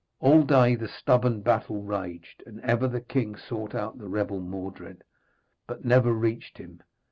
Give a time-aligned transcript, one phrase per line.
[0.19, 5.03] All day the stubborn battle raged, and ever the king sought out the rebel Mordred,
[5.67, 6.81] but never reached him.